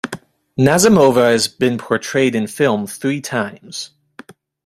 [0.59, 3.91] Nazimova has been portrayed in film three times.